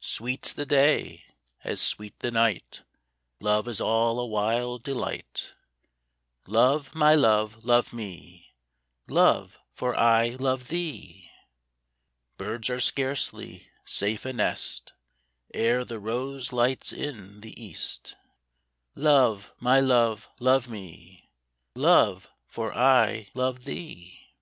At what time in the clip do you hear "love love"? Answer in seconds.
7.14-7.92, 19.78-20.68